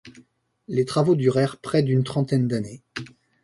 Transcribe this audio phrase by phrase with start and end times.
[0.67, 2.81] Les travaux durèrent près d'une trentaine d'années.